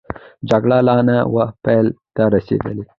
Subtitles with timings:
[0.49, 1.77] جګړه لا نه وه پای
[2.15, 2.83] ته رسېدلې.